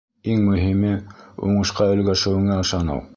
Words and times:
Иң 0.35 0.39
мөһиме— 0.45 0.93
уңышҡа 1.49 1.91
өлгәшеүеңә 1.97 2.61
ышаныу. 2.67 3.09